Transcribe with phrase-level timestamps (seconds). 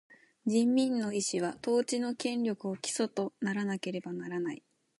[0.47, 4.63] 人民の意思は、統治の権力を基礎とならなければならない。